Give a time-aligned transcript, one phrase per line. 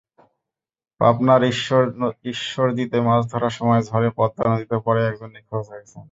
[1.01, 1.41] পাবনার
[2.31, 5.99] ঈশ্বরদীতে মাছ ধরার সময় ঝড়ে পদ্মা নদীতে পড়ে একজন নিখোঁজ রয়েছেন।